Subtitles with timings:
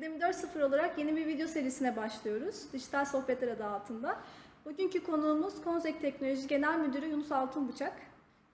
[0.00, 2.72] Akademi 4.0 olarak yeni bir video serisine başlıyoruz.
[2.72, 4.20] Dijital Sohbetler adı altında.
[4.64, 7.92] Bugünkü konuğumuz Konzek Teknoloji Genel Müdürü Yunus Altunbıçak.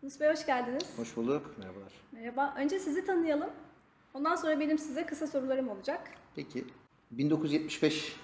[0.03, 0.98] Yunus Bey hoş geldiniz.
[0.98, 1.54] Hoş bulduk.
[1.59, 1.93] Merhabalar.
[2.12, 2.54] Merhaba.
[2.59, 3.51] Önce sizi tanıyalım.
[4.14, 6.11] Ondan sonra benim size kısa sorularım olacak.
[6.37, 6.64] Peki.
[7.11, 8.17] 1975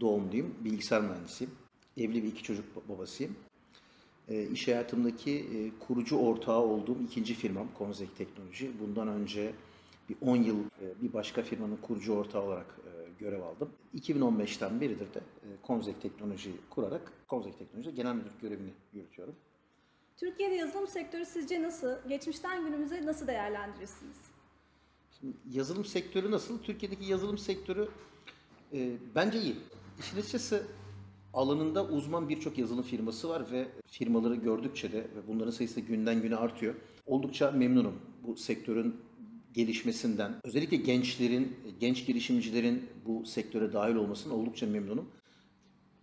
[0.00, 0.54] doğumluyum.
[0.60, 1.54] Bilgisayar mühendisiyim.
[1.96, 3.36] Evli bir iki çocuk babasıyım.
[4.28, 8.80] E, iş hayatımdaki e, kurucu ortağı olduğum ikinci firmam Konzek Teknoloji.
[8.80, 9.52] Bundan önce
[10.08, 13.70] bir 10 yıl e, bir başka firmanın kurucu ortağı olarak e, görev aldım.
[13.94, 19.34] 2015'ten beridir de e, Konzek Teknoloji kurarak Konzek Teknoloji genel müdür görevini yürütüyorum.
[20.16, 22.08] Türkiye'de yazılım sektörü sizce nasıl?
[22.08, 24.16] Geçmişten günümüze nasıl değerlendirirsiniz?
[25.20, 26.58] Şimdi yazılım sektörü nasıl?
[26.58, 27.88] Türkiye'deki yazılım sektörü
[28.72, 29.56] e, bence iyi.
[29.98, 30.66] İşin açıkçası
[31.34, 36.36] alanında uzman birçok yazılım firması var ve firmaları gördükçe de ve bunların sayısı günden güne
[36.36, 36.74] artıyor.
[37.06, 38.96] Oldukça memnunum bu sektörün
[39.56, 40.34] gelişmesinden.
[40.44, 45.08] Özellikle gençlerin, genç girişimcilerin bu sektöre dahil olmasından oldukça memnunum.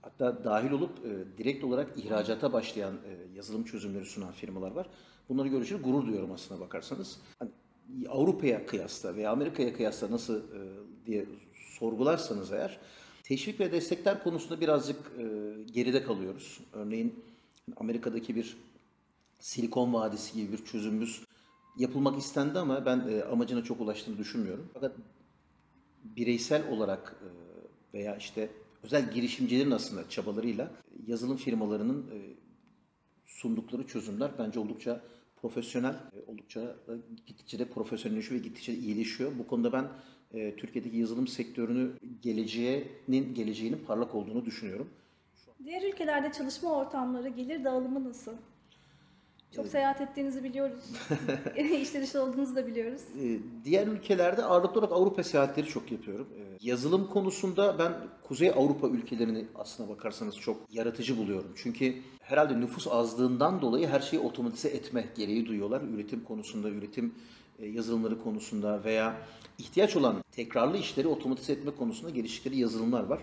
[0.01, 4.87] Hatta dahil olup e, direkt olarak ihracata başlayan e, yazılım çözümleri sunan firmalar var.
[5.29, 7.19] Bunları görünce gurur duyuyorum aslına bakarsanız.
[7.39, 7.51] Hani
[8.09, 10.59] Avrupa'ya kıyasla veya Amerika'ya kıyasla nasıl e,
[11.05, 12.79] diye sorgularsanız eğer
[13.23, 15.23] teşvik ve destekler konusunda birazcık e,
[15.71, 16.59] geride kalıyoruz.
[16.73, 17.23] Örneğin
[17.77, 18.57] Amerika'daki bir
[19.39, 21.21] Silikon Vadisi gibi bir çözümümüz
[21.77, 24.69] yapılmak istendi ama ben e, amacına çok ulaştığını düşünmüyorum.
[24.73, 24.95] Fakat
[26.03, 27.27] bireysel olarak e,
[27.97, 28.49] veya işte
[28.83, 30.71] özel girişimcilerin aslında çabalarıyla
[31.07, 32.17] yazılım firmalarının e,
[33.25, 35.01] sundukları çözümler bence oldukça
[35.41, 36.75] profesyonel, e, oldukça
[37.27, 39.31] gittikçe de profesyonelleşiyor ve gittikçe de iyileşiyor.
[39.39, 39.87] Bu konuda ben
[40.33, 44.89] e, Türkiye'deki yazılım sektörünü geleceğinin geleceğinin parlak olduğunu düşünüyorum.
[45.65, 48.31] Diğer ülkelerde çalışma ortamları, gelir dağılımı nasıl?
[49.55, 50.83] Çok seyahat ettiğinizi biliyoruz.
[51.81, 53.01] İşte dışı olduğunuzu da biliyoruz.
[53.21, 56.27] Ee, Diğer ülkelerde ağırlıklı olarak Avrupa seyahatleri çok yapıyorum.
[56.37, 57.93] Ee, Yazılım konusunda ben
[58.23, 61.51] Kuzey Avrupa ülkelerini aslına bakarsanız çok yaratıcı buluyorum.
[61.55, 65.81] Çünkü herhalde nüfus azlığından dolayı her şeyi otomatize etme gereği duyuyorlar.
[65.81, 67.15] Üretim konusunda, üretim
[67.59, 69.17] e, yazılımları konusunda veya
[69.57, 73.19] ihtiyaç olan tekrarlı işleri otomatize etme konusunda geliştikleri yazılımlar var.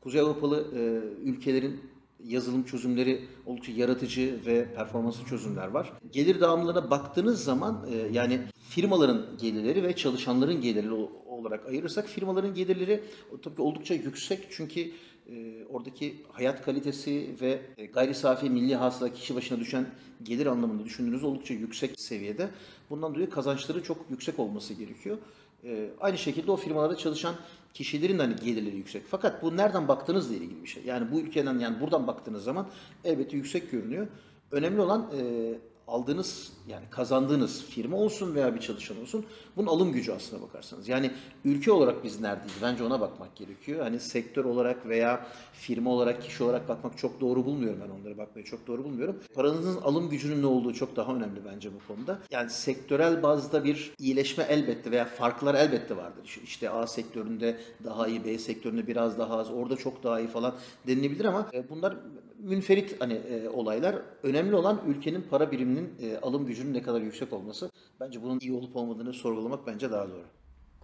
[0.00, 0.80] Kuzey Avrupalı e,
[1.28, 1.80] ülkelerin
[2.26, 5.92] yazılım çözümleri oldukça yaratıcı ve performanslı çözümler var.
[6.12, 10.92] Gelir dağılımlarına baktığınız zaman e, yani firmaların gelirleri ve çalışanların gelirleri
[11.26, 13.04] olarak ayırırsak firmaların gelirleri
[13.42, 14.90] tabii oldukça yüksek çünkü
[15.30, 19.86] e, oradaki hayat kalitesi ve e, gayri safi milli hasıla kişi başına düşen
[20.22, 22.50] gelir anlamında düşündüğünüz oldukça yüksek seviyede.
[22.90, 25.18] Bundan dolayı kazançları çok yüksek olması gerekiyor.
[25.64, 27.34] Ee, aynı şekilde o firmalarda çalışan
[27.74, 29.02] kişilerin hani gelirleri yüksek.
[29.06, 30.82] Fakat bu nereden baktığınızla ilgili bir şey.
[30.84, 32.68] Yani bu ülkeden yani buradan baktığınız zaman
[33.04, 34.06] elbette yüksek görünüyor.
[34.50, 35.54] Önemli olan e,
[35.92, 39.24] aldığınız yani kazandığınız firma olsun veya bir çalışan olsun
[39.56, 40.88] bunun alım gücü aslına bakarsanız.
[40.88, 41.10] Yani
[41.44, 42.52] ülke olarak biz neredeyiz?
[42.62, 43.82] Bence ona bakmak gerekiyor.
[43.82, 48.46] Hani sektör olarak veya firma olarak, kişi olarak bakmak çok doğru bulmuyorum ben onlara bakmayı
[48.46, 49.20] çok doğru bulmuyorum.
[49.34, 52.18] Paranızın alım gücünün ne olduğu çok daha önemli bence bu konuda.
[52.30, 56.40] Yani sektörel bazda bir iyileşme elbette veya farklar elbette vardır.
[56.44, 60.54] İşte A sektöründe daha iyi, B sektöründe biraz daha az, orada çok daha iyi falan
[60.86, 61.96] denilebilir ama e, bunlar
[62.42, 63.96] münferit hani e, olaylar.
[64.22, 67.70] Önemli olan ülkenin para biriminin e, alım gücünün ne kadar yüksek olması.
[68.00, 70.24] Bence bunun iyi olup olmadığını sorgulamak bence daha doğru.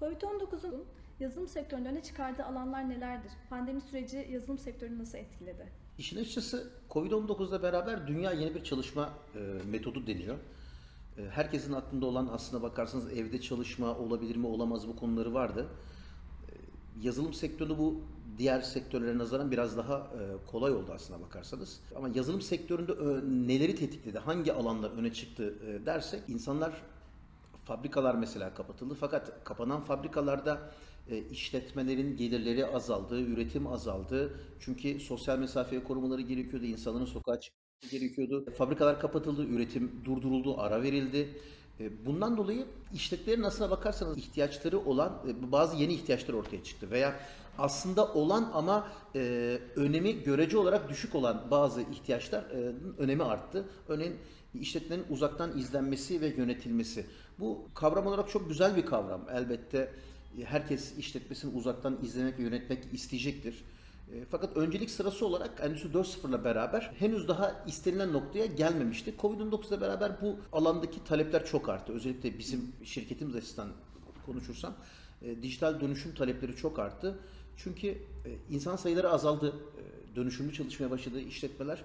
[0.01, 0.85] Covid-19'un
[1.21, 3.33] yazılım sektöründe öne çıkardığı alanlar nelerdir?
[3.51, 5.67] Pandemi süreci yazılım sektörünü nasıl etkiledi?
[5.99, 9.39] İşin açıkçası Covid-19'la beraber dünya yeni bir çalışma e,
[9.71, 10.37] metodu deniyor.
[11.19, 15.67] E, herkesin aklında olan aslına bakarsanız evde çalışma olabilir mi olamaz bu konuları vardı.
[16.99, 18.01] E, yazılım sektörü bu
[18.39, 21.81] diğer sektörlere nazaran biraz daha e, kolay oldu aslına bakarsanız.
[21.97, 26.83] Ama yazılım sektöründe ö, neleri tetikledi, hangi alanlar öne çıktı e, dersek insanlar
[27.65, 30.71] Fabrikalar mesela kapatıldı fakat kapanan fabrikalarda
[31.09, 34.41] e, işletmelerin gelirleri azaldı, üretim azaldı.
[34.61, 38.51] Çünkü sosyal mesafeye korumaları gerekiyordu, insanların sokağa çıkması gerekiyordu.
[38.59, 41.39] Fabrikalar kapatıldı, üretim durduruldu, ara verildi.
[41.81, 47.21] E, Bundan dolayı işletmelerin aslına bakarsanız ihtiyaçları olan e, bazı yeni ihtiyaçlar ortaya çıktı veya
[47.59, 49.21] aslında olan ama e,
[49.77, 53.65] önemi görece olarak düşük olan bazı ihtiyaçlar e, önemi arttı.
[53.89, 54.17] Örneğin
[54.55, 57.07] işletmenin uzaktan izlenmesi ve yönetilmesi.
[57.41, 59.21] Bu kavram olarak çok güzel bir kavram.
[59.33, 59.93] Elbette
[60.39, 63.65] e, herkes işletmesini uzaktan izlemek ve yönetmek isteyecektir.
[64.15, 69.15] E, Fakat öncelik sırası olarak Endüstri 4.0 ile beraber henüz daha istenilen noktaya gelmemişti.
[69.19, 71.93] Covid-19 ile beraber bu alandaki talepler çok arttı.
[71.93, 73.69] Özellikle bizim şirketimiz açısından
[74.27, 74.75] konuşursam
[75.23, 77.19] e, dijital dönüşüm talepleri çok arttı.
[77.57, 77.99] Çünkü e,
[78.51, 79.55] insan sayıları azaldı.
[79.79, 81.85] E, dönüşümlü çalışmaya başladı işletmeler.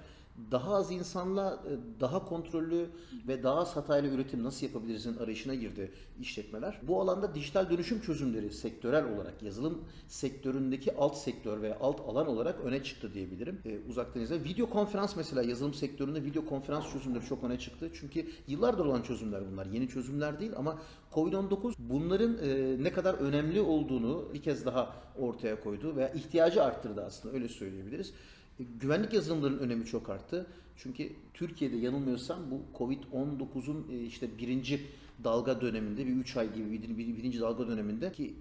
[0.51, 2.89] Daha az insanla e, daha kontrollü
[3.27, 6.80] ve daha az hatayla üretim nasıl yapabilirizin arayışına girdi işletmeler.
[6.83, 12.59] Bu alanda dijital dönüşüm çözümleri sektörel olarak yazılım sektöründeki alt sektör veya alt alan olarak
[12.63, 13.59] öne çıktı diyebilirim.
[13.65, 14.44] E, uzaktan izle.
[14.44, 17.89] Video konferans mesela yazılım sektöründe video konferans çözümleri çok öne çıktı.
[17.94, 19.65] Çünkü yıllardır olan çözümler bunlar.
[19.65, 20.79] Yeni çözümler değil ama
[21.13, 27.03] Covid-19 bunların e, ne kadar önemli olduğunu bir kez daha ortaya koydu veya ihtiyacı arttırdı
[27.06, 28.13] aslında öyle söyleyebiliriz.
[28.59, 30.47] E, Güvenlik yazılımlarının önemi çok arttı.
[30.75, 34.81] Çünkü Türkiye'de yanılmıyorsam bu Covid-19'un e, işte birinci
[35.23, 38.35] dalga döneminde bir 3 ay gibi bir, bir- birinci dalga döneminde ki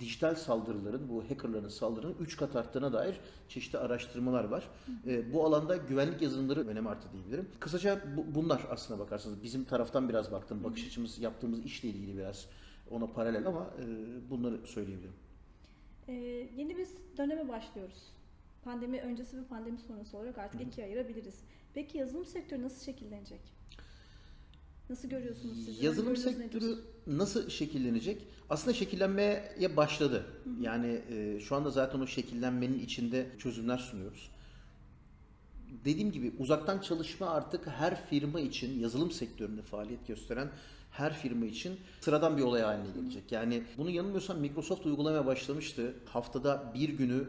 [0.00, 3.16] dijital saldırıların, bu hackerların saldırının 3 kat arttığına dair
[3.48, 4.68] çeşitli araştırmalar var.
[5.06, 7.48] E, bu alanda güvenlik yazılımları önem arttı diyebilirim.
[7.60, 10.64] Kısaca bu- bunlar aslına bakarsanız bizim taraftan biraz baktım.
[10.64, 12.46] Bakış açımız yaptığımız işle ilgili biraz
[12.90, 13.84] ona paralel ama e,
[14.30, 15.12] bunları söyleyebilirim.
[16.08, 16.12] Ee,
[16.56, 16.88] yeni bir
[17.18, 18.02] döneme başlıyoruz.
[18.64, 21.40] Pandemi öncesi ve pandemi sonrası olarak artık ikiye ayırabiliriz.
[21.74, 23.40] Peki yazılım sektörü nasıl şekillenecek?
[24.90, 25.82] Nasıl görüyorsunuz siz?
[25.82, 26.78] Yazılım sektörü nedir?
[27.06, 28.26] nasıl şekillenecek?
[28.50, 30.26] Aslında şekillenmeye başladı.
[30.60, 34.30] Yani e, şu anda zaten o şekillenmenin içinde çözümler sunuyoruz.
[35.84, 40.50] Dediğim gibi uzaktan çalışma artık her firma için yazılım sektöründe faaliyet gösteren
[40.90, 43.32] her firma için sıradan bir olay haline gelecek.
[43.32, 45.94] Yani bunu yanılmıyorsam Microsoft uygulamaya başlamıştı.
[46.06, 47.28] Haftada bir günü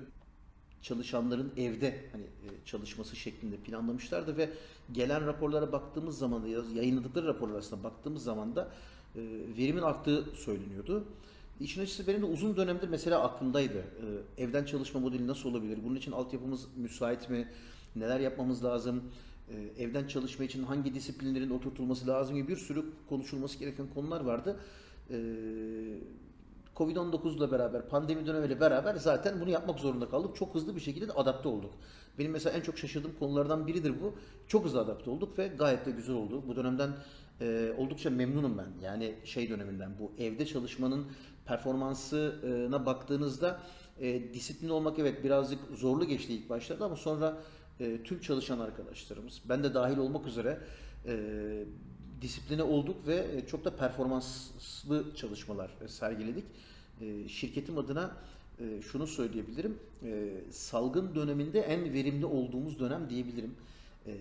[0.84, 4.50] çalışanların evde hani e, çalışması şeklinde planlamışlardı ve
[4.92, 8.72] gelen raporlara baktığımız zaman da yayınladıkları raporlar arasında baktığımız zaman da
[9.16, 9.22] e,
[9.58, 11.04] verimin arttığı söyleniyordu.
[11.60, 13.78] İşin açıkçası benim de uzun dönemdir mesela aklımdaydı.
[14.38, 15.80] E, Evden çalışma modeli nasıl olabilir?
[15.86, 17.48] Bunun için altyapımız müsait mi?
[17.96, 19.04] Neler yapmamız lazım?
[19.78, 24.60] Evden çalışma için hangi disiplinlerin oturtulması lazım gibi bir sürü konuşulması gereken konular vardı.
[26.74, 30.36] E, Covid-19 ile beraber, pandemi dönemiyle beraber zaten bunu yapmak zorunda kaldık.
[30.36, 31.74] Çok hızlı bir şekilde de adapte olduk.
[32.20, 34.16] Benim mesela en çok şaşırdığım konulardan biridir bu.
[34.48, 36.44] Çok hızlı adapte olduk ve gayet de güzel oldu.
[36.48, 36.92] Bu dönemden
[37.42, 38.86] e, oldukça memnunum ben.
[38.86, 41.06] Yani şey döneminden bu evde çalışmanın
[41.46, 43.60] performansına baktığınızda
[44.00, 47.38] e, disiplin olmak evet birazcık zorlu geçti ilk başlarda ama sonra
[47.80, 50.60] e, tüm çalışan arkadaşlarımız, ben de dahil olmak üzere
[51.06, 51.66] e,
[52.24, 56.44] disipline olduk ve e, çok da performanslı çalışmalar e, sergiledik.
[57.02, 58.18] E, Şirketim adına
[58.92, 59.80] şunu söyleyebilirim.
[60.52, 63.56] Salgın döneminde en verimli olduğumuz dönem diyebilirim.
[64.08, 64.12] E,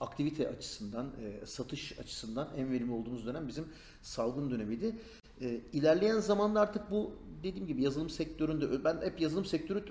[0.00, 3.64] Aktivite açısından, e, satış açısından en verimli olduğumuz dönem bizim
[4.02, 4.96] salgın dönemiydi.
[5.40, 9.84] E, İlerleyen zamanda artık bu dediğim gibi yazılım sektöründe ben hep yazılım sektörü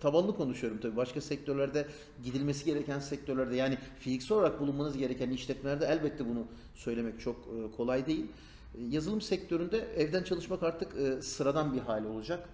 [0.00, 0.96] tabanlı konuşuyorum tabii.
[0.96, 1.86] Başka sektörlerde
[2.24, 8.06] gidilmesi gereken sektörlerde yani fiziksel olarak bulunmanız gereken işletmelerde elbette bunu söylemek çok e, kolay
[8.06, 8.26] değil.
[8.78, 12.48] E, Yazılım sektöründe evden çalışmak artık e, sıradan bir hal olacak.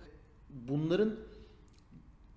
[0.68, 1.16] Bunların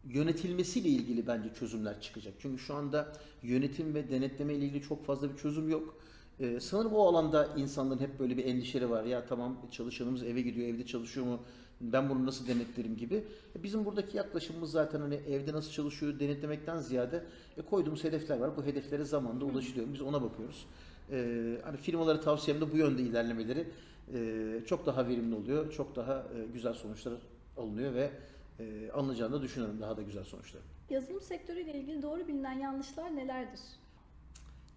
[0.07, 2.33] yönetilmesiyle ilgili bence çözümler çıkacak.
[2.39, 3.13] Çünkü şu anda
[3.43, 5.95] yönetim ve denetleme ile ilgili çok fazla bir çözüm yok.
[6.39, 9.03] Ee, sanırım o alanda insanların hep böyle bir endişeleri var.
[9.03, 11.39] Ya tamam çalışanımız eve gidiyor, evde çalışıyor mu?
[11.81, 13.23] Ben bunu nasıl denetlerim gibi.
[13.55, 17.23] E, Bizim buradaki yaklaşımımız zaten hani evde nasıl çalışıyor denetlemekten ziyade
[17.57, 18.57] e, koyduğumuz hedefler var.
[18.57, 19.87] Bu hedeflere zamanında ulaşılıyor.
[19.93, 20.65] Biz ona bakıyoruz.
[21.11, 23.67] Ee, hani firmalara tavsiyem de bu yönde ilerlemeleri
[24.13, 25.71] e, çok daha verimli oluyor.
[25.71, 27.13] Çok daha e, güzel sonuçlar
[27.57, 28.11] alınıyor ve
[28.59, 30.61] e, alınacağını da düşünüyorum daha da güzel sonuçlar.
[30.89, 33.59] Yazılım sektörüyle ilgili doğru bilinen yanlışlar nelerdir?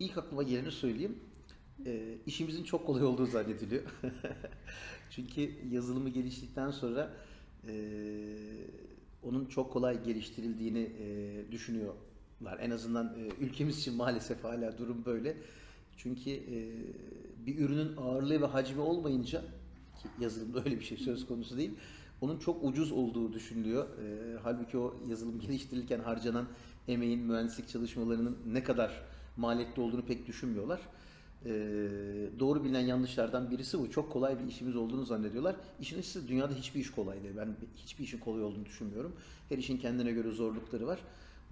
[0.00, 1.18] İlk aklıma geleni söyleyeyim.
[1.86, 3.82] E, işimizin çok kolay olduğu zannediliyor.
[5.10, 7.10] Çünkü yazılımı geliştikten sonra
[7.68, 7.74] e,
[9.22, 12.58] onun çok kolay geliştirildiğini e, düşünüyorlar.
[12.60, 15.36] En azından e, ülkemiz için maalesef hala durum böyle.
[15.96, 16.56] Çünkü e,
[17.46, 19.40] bir ürünün ağırlığı ve hacmi olmayınca
[20.02, 21.72] ki yazılımda öyle bir şey söz konusu değil.
[22.22, 23.84] Onun çok ucuz olduğu düşünülüyor.
[23.84, 26.46] E, halbuki o yazılım geliştirilirken harcanan
[26.88, 29.02] emeğin, mühendislik çalışmalarının ne kadar
[29.36, 30.80] maliyetli olduğunu pek düşünmüyorlar.
[31.44, 31.50] E,
[32.38, 33.90] doğru bilinen yanlışlardan birisi bu.
[33.90, 35.56] Çok kolay bir işimiz olduğunu zannediyorlar.
[35.80, 37.34] İşin açıkçası dünyada hiçbir iş kolay değil.
[37.36, 39.12] Ben hiçbir işin kolay olduğunu düşünmüyorum.
[39.48, 40.98] Her işin kendine göre zorlukları var.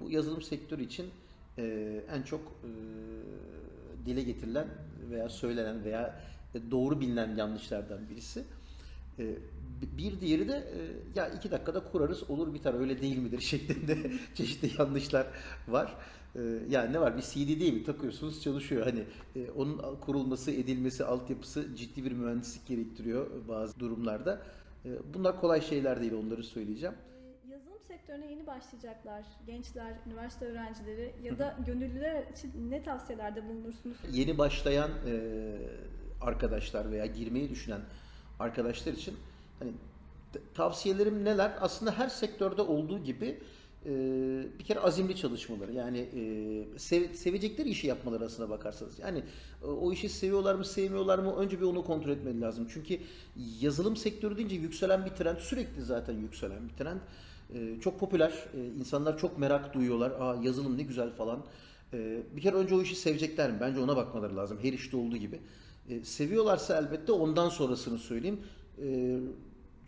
[0.01, 1.07] Bu yazılım sektörü için
[1.59, 2.71] e, en çok e,
[4.07, 4.69] dile getirilen
[5.11, 6.21] veya söylenen veya
[6.71, 8.45] doğru bilinen yanlışlardan birisi.
[9.19, 9.37] E,
[9.99, 10.79] bir diğeri de e,
[11.19, 15.27] ya iki dakikada kurarız olur biter öyle değil midir şeklinde çeşitli yanlışlar
[15.69, 15.95] var.
[16.37, 19.05] E, Yani ne var bir CD değil mi takıyorsunuz çalışıyor hani
[19.37, 24.43] e, onun kurulması edilmesi altyapısı ciddi bir mühendislik gerektiriyor bazı durumlarda.
[25.15, 26.95] Bunlar kolay şeyler değil onları söyleyeceğim.
[27.51, 33.97] Yazılım sektörüne yeni başlayacaklar, gençler, üniversite öğrencileri ya da gönüllüler için ne tavsiyelerde bulunursunuz?
[34.13, 35.13] yeni başlayan e,
[36.21, 37.81] arkadaşlar veya girmeyi düşünen
[38.39, 39.15] arkadaşlar için
[39.61, 39.73] hani
[40.55, 41.53] tavsiyelerim neler?
[41.61, 43.39] Aslında her sektörde olduğu gibi
[43.87, 43.91] e,
[44.59, 48.99] bir kere azimli çalışmaları yani e, sev- sevecekleri işi yapmaları aslına bakarsanız.
[48.99, 49.23] Yani
[49.63, 52.69] e, o işi seviyorlar mı sevmiyorlar mı önce bir onu kontrol etmeli lazım.
[52.75, 52.99] Çünkü
[53.61, 57.01] yazılım sektörü deyince yükselen bir trend sürekli zaten yükselen bir trend.
[57.55, 58.33] E, çok popüler.
[58.55, 60.11] E, insanlar çok merak duyuyorlar.
[60.11, 61.45] Aa yazılım ne güzel falan.
[61.93, 63.59] E, bir kere önce o işi sevecekler mi?
[63.61, 64.59] Bence ona bakmaları lazım.
[64.63, 65.41] Her işte olduğu gibi.
[65.89, 68.41] E, seviyorlarsa elbette ondan sonrasını söyleyeyim.
[68.83, 69.19] E,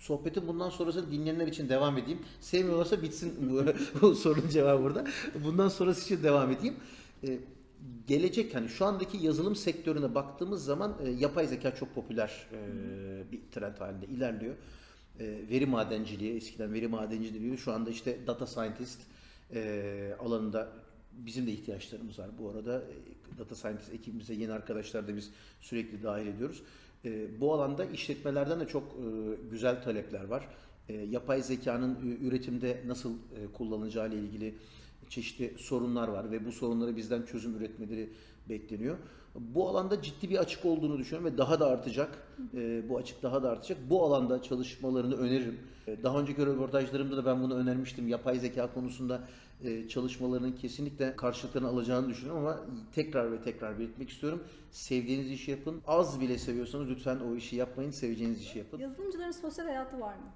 [0.03, 2.19] sohbetin bundan sonrasını dinleyenler için devam edeyim.
[2.41, 3.65] Sevmiyorlarsa bitsin bu,
[4.01, 5.05] bu sorunun cevabı burada.
[5.45, 6.77] Bundan sonrası için devam edeyim.
[7.27, 7.39] E,
[8.07, 13.41] gelecek hani şu andaki yazılım sektörüne baktığımız zaman e, yapay zeka çok popüler e, bir
[13.53, 14.55] trend halinde ilerliyor.
[15.21, 17.59] E, veri madenciliği eskiden veri madenciliği diyor.
[17.59, 19.01] Şu anda işte data scientist
[19.55, 20.69] e, alanında
[21.13, 22.31] bizim de ihtiyaçlarımız var.
[22.39, 25.31] Bu arada e, data scientist ekibimize yeni arkadaşlar da biz
[25.61, 26.63] sürekli dahil ediyoruz.
[27.05, 29.07] E, bu alanda işletmelerden de çok e,
[29.51, 30.49] güzel talepler var.
[30.89, 34.55] E, yapay zekanın e, üretimde nasıl e, kullanılacağı ile ilgili
[35.09, 38.11] çeşitli sorunlar var ve bu sorunlara bizden çözüm üretmeleri
[38.49, 38.97] bekleniyor.
[39.35, 42.19] Bu alanda ciddi bir açık olduğunu düşünüyorum ve daha da artacak.
[42.55, 43.79] E, bu açık daha da artacak.
[43.91, 45.61] Bu alanda çalışmalarını öneririm.
[45.87, 48.09] E, daha önceki röportajlarımda da ben bunu önermiştim.
[48.09, 49.29] Yapay zeka konusunda
[49.89, 52.61] çalışmalarının kesinlikle karşılıklarını alacağını düşünüyorum ama
[52.95, 54.45] tekrar ve tekrar belirtmek istiyorum.
[54.71, 55.83] Sevdiğiniz işi yapın.
[55.87, 57.91] Az bile seviyorsanız lütfen o işi yapmayın.
[57.91, 58.79] Seveceğiniz işi yapın.
[58.79, 60.33] Yazılımcıların sosyal hayatı var mı?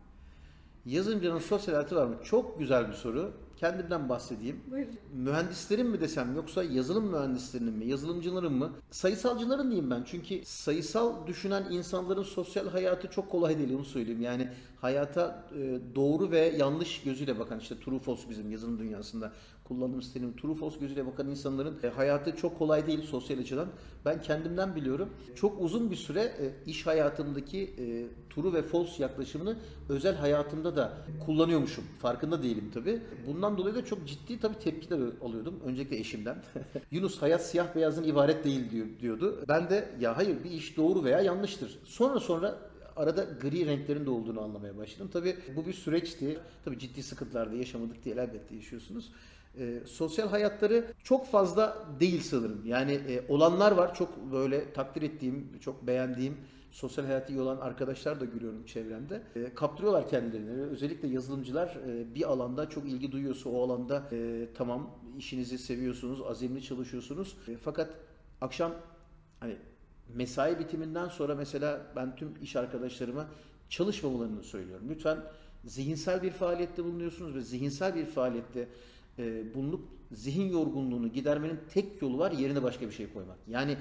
[0.87, 2.17] Yazılımcının sosyal hayatı var mı?
[2.25, 3.33] Çok güzel bir soru.
[3.57, 4.61] Kendimden bahsedeyim.
[4.71, 4.95] Buyurun.
[5.15, 8.71] Mühendislerin mi desem yoksa yazılım mühendislerinin mi, yazılımcıların mı?
[8.91, 10.03] Sayısalcıların diyeyim ben.
[10.07, 14.23] Çünkü sayısal düşünen insanların sosyal hayatı çok kolay değil onu söyleyeyim.
[14.23, 14.49] Yani
[14.81, 19.33] hayata e, doğru ve yanlış gözüyle bakan işte true false bizim yazılım dünyasında
[19.69, 23.69] kullandığımız terim true false gözüyle bakan insanların e, hayatı çok kolay değil sosyal açıdan.
[24.05, 25.09] Ben kendimden biliyorum.
[25.35, 27.85] Çok uzun bir süre e, iş hayatımdaki e,
[28.35, 29.57] true ve false yaklaşımını
[29.89, 31.85] özel hayatımda da kullanıyormuşum.
[31.99, 33.01] Farkında değilim tabii.
[33.27, 35.61] Bundan dolayı da çok ciddi tabii tepkiler alıyordum.
[35.65, 36.37] Öncelikle eşimden.
[36.91, 39.45] Yunus hayat siyah beyazın ibaret değil diyor, diyordu.
[39.49, 41.79] Ben de ya hayır bir iş doğru veya yanlıştır.
[41.85, 42.59] Sonra sonra
[42.97, 45.11] arada gri renklerin de olduğunu anlamaya başladım.
[45.13, 46.39] Tabii bu bir süreçti.
[46.65, 49.13] Tabii ciddi sıkıntılar da yaşamadık diye elbette yaşıyorsunuz.
[49.59, 52.67] Ee, sosyal hayatları çok fazla değil sanırım.
[52.67, 53.95] Yani e, olanlar var.
[53.95, 56.37] Çok böyle takdir ettiğim, çok beğendiğim
[56.71, 59.23] sosyal hayatı iyi olan arkadaşlar da görüyorum çevremde.
[59.37, 60.63] E, kaptırıyorlar kendilerini.
[60.63, 66.63] Özellikle yazılımcılar e, bir alanda çok ilgi duyuyorsa o alanda e, tamam işinizi seviyorsunuz, azimli
[66.63, 67.37] çalışıyorsunuz.
[67.49, 67.91] E, fakat
[68.41, 68.73] akşam
[69.41, 69.57] hani
[70.15, 73.27] mesai bitiminden sonra mesela ben tüm iş arkadaşlarıma
[73.69, 74.87] çalışmamalarını söylüyorum.
[74.91, 75.19] Lütfen
[75.65, 78.69] zihinsel bir faaliyette bulunuyorsunuz ve zihinsel bir faaliyette
[79.19, 79.81] e, bulunup
[80.13, 83.39] zihin yorgunluğunu gidermenin tek yolu var yerine başka bir şey koymak.
[83.49, 83.77] Yani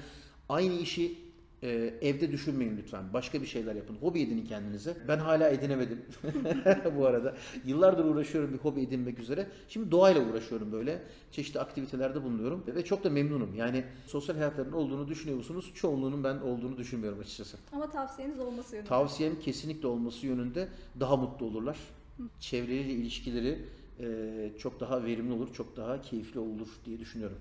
[0.48, 1.26] aynı işi
[1.62, 3.12] e, evde düşünmeyin lütfen.
[3.12, 3.96] Başka bir şeyler yapın.
[3.96, 4.96] Hobi edinin kendinize.
[5.08, 6.04] Ben hala edinemedim
[6.96, 7.34] bu arada.
[7.64, 9.46] Yıllardır uğraşıyorum bir hobi edinmek üzere.
[9.68, 11.02] Şimdi doğayla uğraşıyorum böyle.
[11.30, 13.54] Çeşitli aktivitelerde bulunuyorum ve çok da memnunum.
[13.54, 15.70] Yani sosyal hayatlarının olduğunu düşünüyor musunuz?
[15.74, 17.56] Çoğunluğunun ben olduğunu düşünmüyorum açıkçası.
[17.72, 18.88] Ama tavsiyeniz olması yönünde.
[18.88, 20.68] Tavsiyem kesinlikle olması yönünde
[21.00, 21.76] daha mutlu olurlar.
[22.40, 23.64] Çevreleriyle ilişkileri
[24.58, 27.38] çok daha verimli olur, çok daha keyifli olur diye düşünüyorum.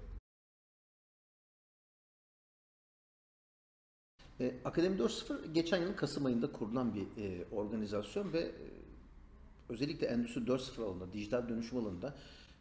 [4.39, 8.53] E, Akademi 4.0 geçen yıl Kasım ayında kurulan bir e, organizasyon ve e,
[9.69, 12.15] özellikle Endüstri 4.0 alanında, dijital dönüşüm alanında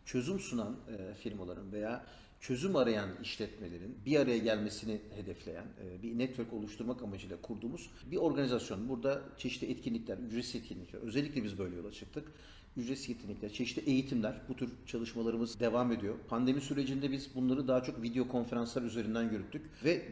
[0.04, 2.06] çözüm sunan e, firmaların veya
[2.46, 8.88] çözüm arayan işletmelerin bir araya gelmesini hedefleyen e, bir network oluşturmak amacıyla kurduğumuz bir organizasyon.
[8.88, 12.32] Burada çeşitli etkinlikler, ücretsiz etkinlikler, özellikle biz böyle yola çıktık.
[12.76, 16.14] Ücretsiz etkinlikler, çeşitli eğitimler, bu tür çalışmalarımız devam ediyor.
[16.28, 20.02] Pandemi sürecinde biz bunları daha çok video konferanslar üzerinden yürüttük ve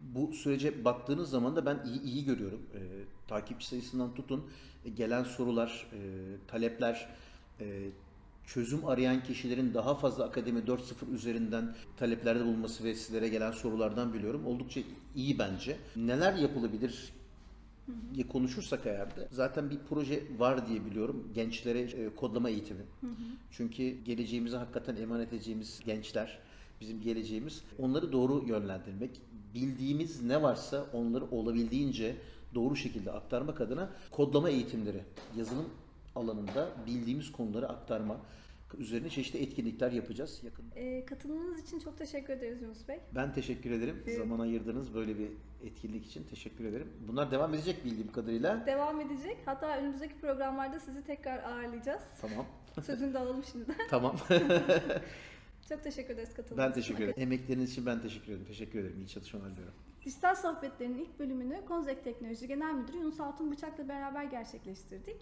[0.00, 2.60] bu sürece baktığınız zaman da ben iyi iyi görüyorum.
[2.74, 2.80] E,
[3.28, 4.50] takipçi sayısından tutun,
[4.84, 5.98] e, gelen sorular, e,
[6.46, 7.08] talepler,
[7.60, 7.90] e,
[8.54, 14.46] çözüm arayan kişilerin daha fazla Akademi 4.0 üzerinden taleplerde bulunması ve sizlere gelen sorulardan biliyorum.
[14.46, 14.80] Oldukça
[15.14, 15.76] iyi bence.
[15.96, 17.12] Neler yapılabilir
[18.14, 21.28] diye konuşursak eğer de zaten bir proje var diye biliyorum.
[21.34, 22.82] Gençlere e, kodlama eğitimi.
[23.50, 26.38] Çünkü geleceğimize hakikaten emanet edeceğimiz gençler
[26.80, 27.62] bizim geleceğimiz.
[27.78, 29.10] Onları doğru yönlendirmek,
[29.54, 32.16] bildiğimiz ne varsa onları olabildiğince
[32.54, 35.02] doğru şekilde aktarmak adına kodlama eğitimleri,
[35.36, 35.66] yazılım
[36.14, 38.20] alanında bildiğimiz konuları aktarma
[38.78, 40.64] üzerine çeşitli etkinlikler yapacağız yakın.
[40.76, 43.00] Ee, katılımınız için çok teşekkür ederiz Yunus Bey.
[43.14, 44.02] Ben teşekkür ederim.
[44.06, 44.18] Evet.
[44.18, 45.28] Zaman ayırdığınız böyle bir
[45.64, 46.88] etkinlik için teşekkür ederim.
[47.08, 48.66] Bunlar devam edecek bildiğim kadarıyla.
[48.66, 49.36] Devam edecek.
[49.44, 52.02] Hatta önümüzdeki programlarda sizi tekrar ağırlayacağız.
[52.20, 52.46] Tamam.
[52.86, 53.76] Sözünü de alalım şimdiden.
[53.90, 54.16] Tamam.
[55.68, 57.22] Çok teşekkür ederiz katılımınız ben teşekkür ederim.
[57.22, 58.44] Emekleriniz için ben teşekkür ederim.
[58.46, 58.98] Teşekkür ederim.
[58.98, 59.74] İyi çalışmalar diliyorum.
[60.04, 65.16] Dijital Sohbetler'in ilk bölümünü Konzek Teknoloji Genel Müdürü Yunus Altın Bıçak'la beraber gerçekleştirdik.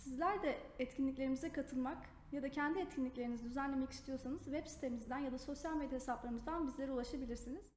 [0.00, 1.98] Sizler de etkinliklerimize katılmak,
[2.32, 7.70] ya da kendi etkinliklerinizi düzenlemek istiyorsanız web sitemizden ya da sosyal medya hesaplarımızdan bizlere ulaşabilirsiniz.